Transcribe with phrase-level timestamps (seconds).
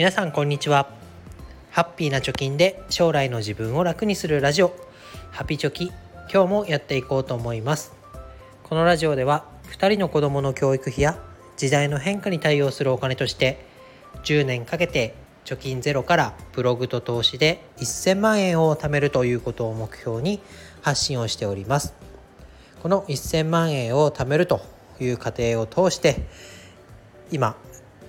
[0.00, 0.88] 皆さんこんにちは。
[1.70, 4.74] ハッピーな貯金で将来の自分を楽にするラジオ。
[5.30, 5.92] ハピチョキ
[6.32, 7.92] 今日もやっていこうと思います。
[8.62, 11.22] このラジオでは2人の子供の教育費や
[11.58, 13.62] 時代の変化に対応するお金として
[14.22, 20.40] 10年かけて貯金ゼロからブログと投資で1000万円を貯めるということを目標に
[20.80, 21.92] 発信をしております。
[22.82, 24.62] この1000万円を貯めると
[24.98, 26.26] いう過程を通して
[27.30, 27.54] 今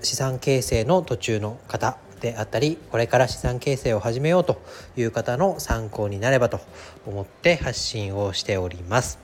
[0.02, 4.62] 資産形成の途中の方であったりこれから資産形成を始めようと
[4.96, 6.60] いう方の参考になればと
[7.06, 9.20] 思って発信をしております。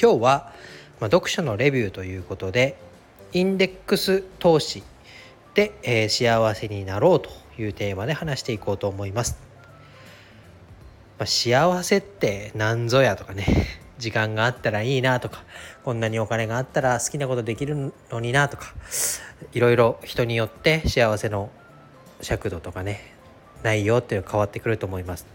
[0.00, 0.52] 今日は、
[1.00, 2.76] ま読書のレビューということで
[3.32, 4.82] インデックス投資
[5.54, 7.30] で、えー、幸せになろうと
[7.60, 9.36] いうテーマで話していこうと思います、
[11.18, 13.81] まあ、幸せって何ぞやとかね。
[14.02, 15.44] 時間があったらいいなとか
[15.84, 18.74] こんなにお金があったら好きなことできるのになとか
[19.52, 21.50] いろいろ人によって幸せの
[22.20, 23.14] 尺度とかね
[23.62, 25.26] 内容っていうの変わってくると思います。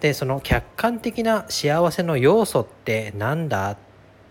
[0.00, 3.76] でその客観的な幸せの要素って何だっ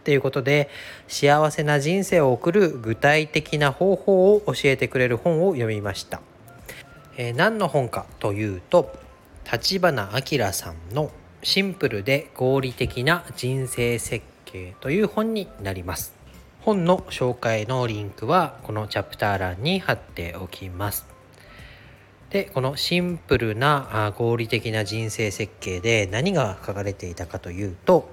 [0.04, 0.70] ていうことで
[1.08, 6.22] 幸せな人生を送る具体的な方法を教えてくれる本を読みました。
[7.18, 8.92] えー、何の本かというと
[9.52, 11.12] 立花明さんの
[11.44, 16.14] シンプルで合理的な人生設計という本になります。
[16.62, 21.06] 本の紹介のリンクはこのチャプター欄に貼っておきます。
[22.30, 28.10] で、このシンプルな合理的な人生設計で何が書かれていたかというと、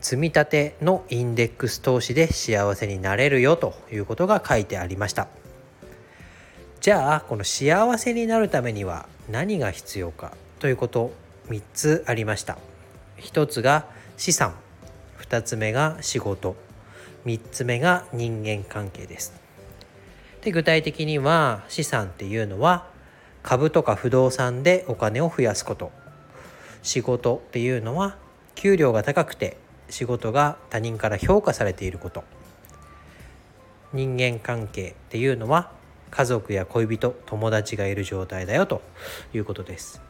[0.00, 5.26] 積み立てのインデックス投資で幸せになれるよということが書いてありました。
[6.80, 11.12] じゃあ、この幸せになるためには何が必要かということ
[11.48, 12.58] 3つありました。
[13.18, 14.54] 1つが資産。
[15.20, 16.56] 2つ目が仕事。
[17.26, 19.34] 3つ目が人間関係です。
[20.42, 22.86] で具体的には資産っていうのは
[23.42, 25.90] 株とか不動産でお金を増やすこと。
[26.82, 28.16] 仕事っていうのは
[28.54, 29.56] 給料が高くて
[29.88, 32.24] 仕事が他人から評価されていること。
[33.92, 35.70] 人間関係っていうのは
[36.10, 38.82] 家族や恋人友達がいる状態だよと
[39.32, 40.00] いうことです。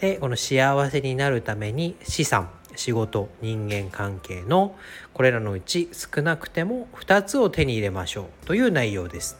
[0.00, 4.76] でこの幸せになるために資産仕事人間関係の
[5.12, 9.36] これらのうち少なくても2つを手に入れましょうという内容です。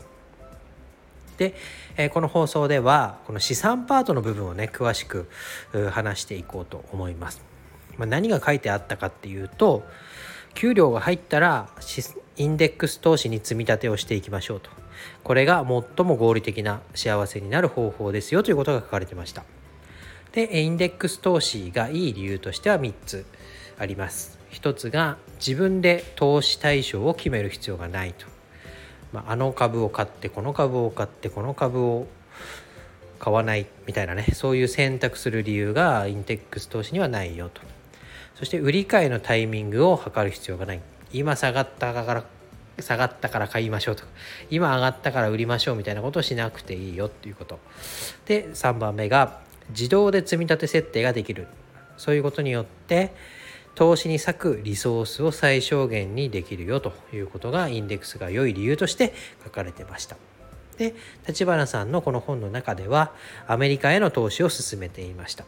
[1.38, 1.54] で、
[1.96, 5.28] えこの放送ではこの資産パートの部分をね詳しく
[5.90, 7.42] 話していこうと思います。
[7.96, 9.84] まあ、何が書いてあったかっていうと
[10.54, 11.68] 給料が入ったら
[12.36, 14.70] インデックス投資に積み立てをしていきましょうと
[15.22, 15.64] これが
[15.96, 19.44] 最も合理的な幸せになる方法ですよということが書かれてました。
[20.32, 23.26] でインデックス投資がいい理由としては3つ
[23.78, 24.38] あります。
[24.52, 28.26] 1つが自分で投資対象を決める必要がないと、
[29.12, 32.06] まあ、あの株を買ってこの株を買ってこの株を
[33.18, 37.62] 買わないみたいなねそういう選択する理由がインデックス投資にはないよと。
[38.34, 40.80] そして売り買いのタイミングを測る必要がない。
[41.12, 42.24] 今下がったから
[42.78, 44.04] 下がったから買いましょうと。
[44.04, 44.08] か
[44.50, 47.58] 今上がったから売りましょうみたいなことをしなくていいよっていうこと。
[48.26, 51.46] で3番目が自動で積み立て設定ができる
[51.96, 53.12] そういうことによって
[53.74, 59.14] 投資に割くリソースを最小限にできるよということがインデックスが良い理由として
[59.44, 60.16] 書かれてました。
[60.76, 60.94] で
[61.28, 63.12] 立花さんのこの本の中では
[63.46, 65.44] アメリカへの投資を進めていました。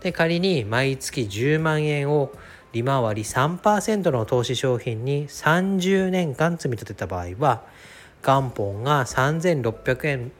[0.00, 2.32] で仮に毎月10万円を
[2.72, 7.64] 利回り3%の投資商品に30年間積み立てた場合は
[8.22, 10.32] 元本が3600円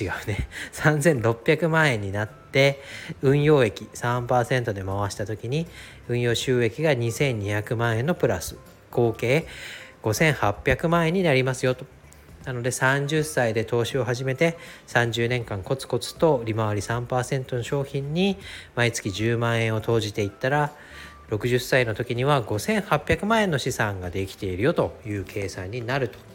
[0.00, 0.48] 違うね。
[0.72, 2.82] 3600万円になって
[3.20, 5.66] 運用益3%で回した時に
[6.08, 8.56] 運用収益が2200万円のプラス。
[8.90, 9.46] 合計
[10.02, 11.86] 5800万円になりますよと。
[12.44, 14.58] なので30歳で投資を始めて
[14.88, 18.36] 30年間コツコツと利回り3%の商品に
[18.74, 20.72] 毎月10万円を投じていったら
[21.30, 26.31] 60歳の時には5800万円の資産ができているよという計算になると。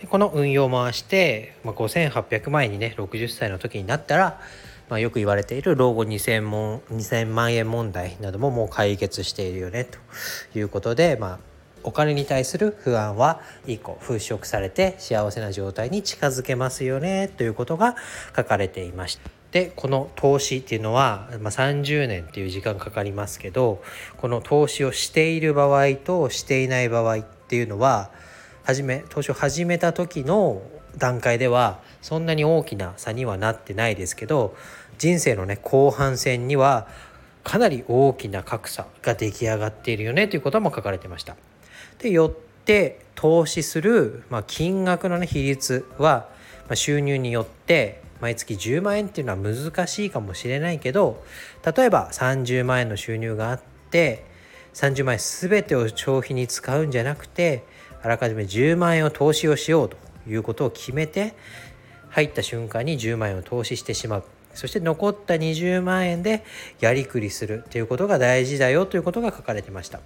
[0.00, 4.40] でこの運用を回して、まあ、5800万円にね60歳の時になったら、
[4.88, 9.98] まあ、よく言われている老後2000万 ,2000 万円問題などももう解決しているよねと
[10.58, 11.38] いうことで、まあ、
[11.82, 17.96] お金に対する不安は一個払拭されて幸せな状態に近づけますよねということが
[18.34, 19.30] 書かれていました。
[19.52, 23.82] でこの投資っていうのは、まあ、30年っていう時間かかりますけど
[24.16, 28.10] この投資をしている場合としていない場合っていうのは
[28.64, 30.62] 始め投資を始めた時の
[30.96, 34.56] 段階ではそんなに大きな差にはなってないですけど
[34.98, 36.88] 人生のね後半戦には
[37.44, 41.36] かなり大きな格差が出来上がっているよねということも書かれてました。
[41.98, 46.28] でよって投資する、まあ、金額の、ね、比率は
[46.70, 51.22] まあ、収入によって毎月10万円っていうのは難しいかもしれないけど
[51.76, 54.24] 例えば30万円の収入があって
[54.74, 57.64] 30万円全てを消費に使うんじゃなくて
[58.02, 59.96] あらかじめ10万円を投資をしようと
[60.28, 61.34] いうことを決めて
[62.08, 64.24] 入った瞬間に10万円を投資してしまう。
[64.54, 66.44] そして残った20万円で
[66.80, 70.00] やりくりするということが大事だよということが書かれてました。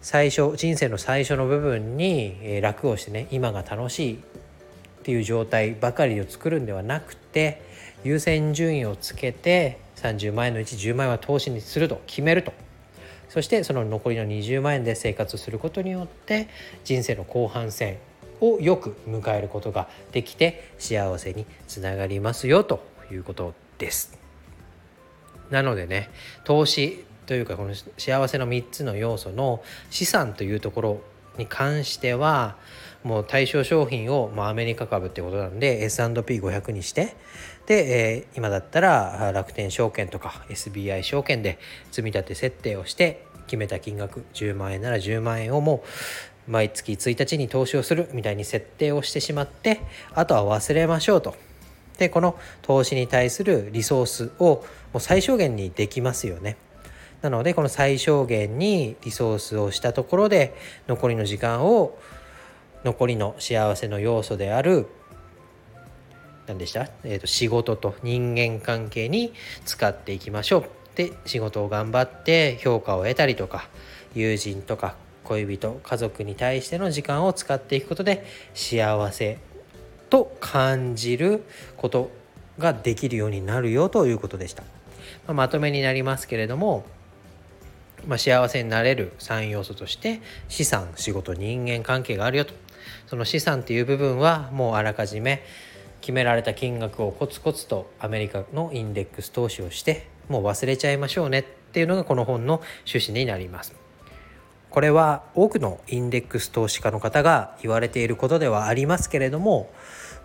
[0.00, 4.18] 最初人生の最初の部分に楽をしてね今が楽しいっ
[5.02, 7.62] ていう状態ばかりを作るんではなくて
[8.04, 12.52] 優先順位をつけて30万円のうち10万円は投資にすると決めると。
[13.34, 16.46] そしてその残りの20万円で生活することによって
[16.84, 17.98] 人生の後半戦
[18.40, 24.16] をよく迎えることができて幸せにつながりますよということです。
[25.50, 26.10] なのでね
[26.44, 31.00] 投資というかこの幸せの3つの要素の資産というところ
[31.36, 32.54] に関しては
[33.04, 37.14] もう対象商品を、まあ、アメリカ株ってことなんで S&P500 にして
[37.66, 41.58] で、えー、今だったら楽天証券とか SBI 証券で
[41.92, 45.84] 積み立て設定をして決めた金額10万円なら10万円をも
[46.48, 49.80] う毎月1日に投資をするみたいに設定をしてしまって
[50.14, 51.34] あとは忘れましょうと。
[51.98, 54.64] でこの投資に対するリソースをも
[54.94, 56.56] う最小限にできますよね。
[57.22, 60.54] なのでこの最小限にリソースをしたところで
[60.88, 61.96] 残りの時間を
[62.84, 64.86] 残りの幸せの要素である
[66.46, 69.32] 何でした、えーと、仕事と人間関係に
[69.64, 70.64] 使っていきましょう。
[70.94, 73.68] で仕事を頑張って評価を得たりとか
[74.14, 74.94] 友人とか
[75.24, 79.38] 恋人家族に対しての時間を使っていくことで幸せ
[80.08, 81.42] と感じる
[81.76, 82.10] こと
[82.58, 84.62] ができるようになるよということでした。
[85.26, 86.84] まあ、まとめになりますけれども
[88.06, 92.54] まあ、幸せになれる3要素として資産仕事人間関係があるよと
[93.06, 95.42] その資産っていう部分はもうあらかじめ
[96.00, 103.74] 決められた金額をコツコツとアメリカのインデックス投資をしてもう忘れちゃいましょうねっていうのがこの本の趣旨になります。
[104.74, 109.70] これは多くのインデックス投資家の方が言われていることではありますけれども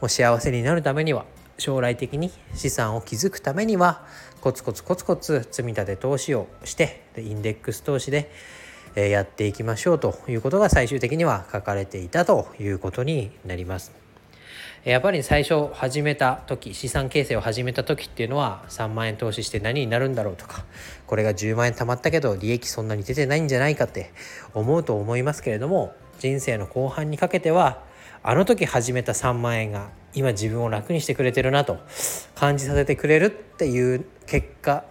[0.02, 1.26] もう幸せになるためには
[1.60, 4.04] 将来的に資産を築くためには
[4.42, 8.32] コツコツコツコツ積み立て投資をしてインデックス投資で
[8.96, 13.92] やっていきましょうということが最終的には書かれていたということになります。
[14.86, 20.64] やっぱり最初始めた時資産形成を始めた時っていうのは3万円投資して何になるんだろうとか
[21.06, 24.14] これが10万円貯まったけど利益そんなに出てないんじゃないかって
[24.54, 27.84] 思うと思いますけれども人生の後半にかけては
[28.24, 31.80] あの時始めた3万円が今自分を楽にしてくれてるなと
[32.36, 34.86] 感じさせてくれるっていう結果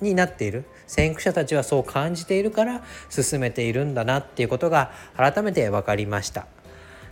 [0.00, 6.48] になっている先駆者たちはそう感じているから進めているんだなっていうことが改めて分かりました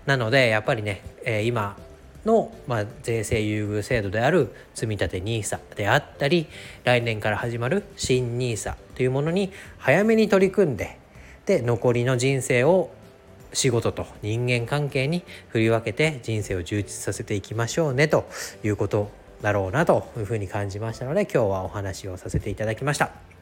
[0.06, 1.76] なのでやっぱりね、えー、今
[2.25, 6.49] の、まあ、税制優遇制度である積立 NISA であったり
[6.84, 10.99] 来年から始まる新 NISA というものに早めに取り組んで
[11.44, 12.90] で残りの人生を
[13.52, 18.29] 仕事と人間関係に振り分けて人生を充実させていきましょうねと
[18.64, 19.11] いうこと
[19.43, 23.36] だろうなというふうに感じましたので今日はお話をさせていただきました。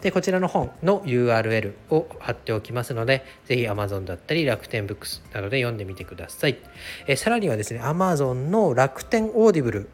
[0.00, 6.58] でこちらの本の URL を貼っておきますのでぜひ Amazon だったり楽天ブックスなどで読んでみてください。
[7.06, 9.88] えさらにはですね Amazon の楽天オーディブル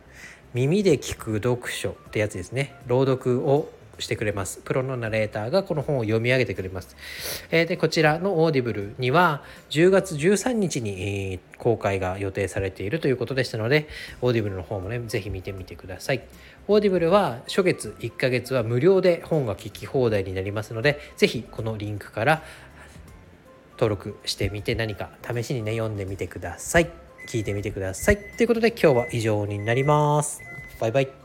[0.55, 2.75] 耳で聞く読書ってやつですね。
[2.87, 3.71] 朗読を
[4.03, 4.61] してくれます。
[4.65, 6.97] プロのナレーターがこの本を読み上げてくれます。
[7.51, 13.89] えー、で、こちらのオーディブルには10月13日に、公開が予定されているということでしたので、
[14.21, 16.23] オーディブルの方もね、ぜひ見てみてください。
[16.69, 22.43] オーディブルは初月1ヶ月は無料で本が聞き放題になりますので、ぜひこのリンクから
[23.75, 26.91] 登録してみて何か試しにね、読んでみてください。
[27.29, 28.19] 聞いてみてください。
[28.37, 30.41] ということで今日は以上になります。
[30.81, 31.22] バイバイ。